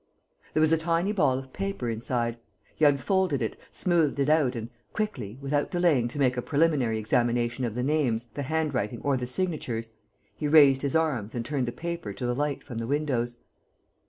There 0.55 0.61
was 0.61 0.73
a 0.73 0.79
tiny 0.79 1.11
ball 1.11 1.37
of 1.37 1.53
paper 1.53 1.87
inside. 1.87 2.39
He 2.75 2.85
unfolded 2.85 3.39
it, 3.39 3.55
smoothed 3.71 4.17
it 4.17 4.29
out 4.29 4.55
and, 4.55 4.71
quickly, 4.93 5.37
without 5.39 5.69
delaying 5.69 6.07
to 6.07 6.17
make 6.17 6.35
a 6.37 6.41
preliminary 6.41 6.97
examination 6.97 7.65
of 7.65 7.75
the 7.75 7.83
names, 7.83 8.25
the 8.33 8.41
hand 8.41 8.73
writing 8.73 9.01
or 9.03 9.15
the 9.15 9.27
signatures, 9.27 9.91
he 10.35 10.47
raised 10.47 10.81
his 10.81 10.95
arms 10.95 11.35
and 11.35 11.45
turned 11.45 11.67
the 11.67 11.71
paper 11.71 12.13
to 12.13 12.25
the 12.25 12.33
light 12.33 12.63
from 12.63 12.79
the 12.79 12.87
windows. 12.87 13.37